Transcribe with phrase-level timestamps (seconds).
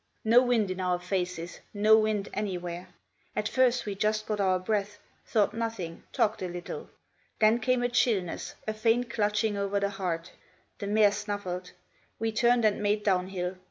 [0.25, 2.87] No wind in our faces, no wind anywhere.
[3.35, 6.89] At first we just got our breath, thought nothing, talked a little.
[7.37, 10.31] Then came a chillness, a faint clutching over the heart.
[10.79, 11.73] The mare snuffled;
[12.17, 13.57] we turned and made down hill.